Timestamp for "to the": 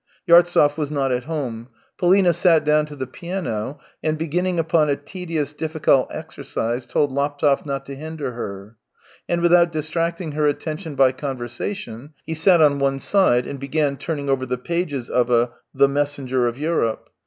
2.87-3.05